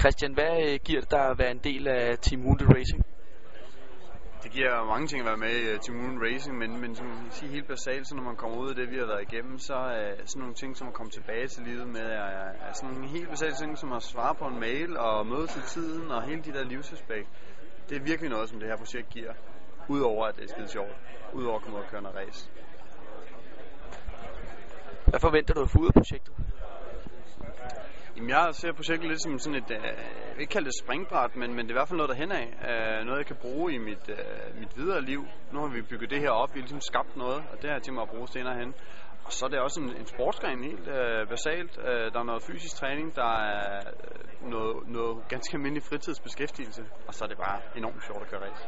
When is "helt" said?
7.52-7.68, 13.08-13.28, 40.64-40.88